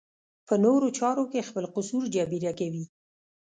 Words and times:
په 0.47 0.55
نورو 0.63 0.87
چارو 0.97 1.23
کې 1.31 1.47
خپل 1.49 1.65
قصور 1.75 2.03
جبېره 2.15 2.51
کوي. 2.59 2.83